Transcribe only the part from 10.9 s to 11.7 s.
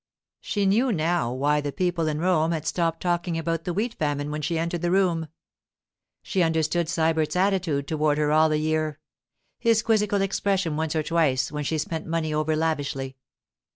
or twice when